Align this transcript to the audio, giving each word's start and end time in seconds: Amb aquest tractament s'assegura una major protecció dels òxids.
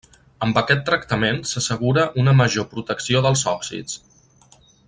Amb 0.45 0.55
aquest 0.61 0.81
tractament 0.87 1.37
s'assegura 1.51 2.07
una 2.23 2.35
major 2.41 2.69
protecció 2.75 3.25
dels 3.27 3.47
òxids. 3.57 4.03